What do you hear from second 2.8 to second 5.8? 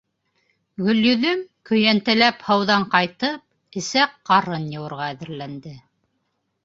ҡайтып, эсәк-ҡарын йыуырға әҙерләнде.